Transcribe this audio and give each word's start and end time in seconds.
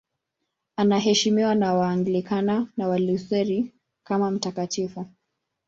Anaheshimiwa 0.75 1.55
na 1.55 1.73
Waanglikana 1.73 2.67
na 2.77 2.87
Walutheri 2.87 3.73
kama 4.03 4.31
mtakatifu. 4.31 5.05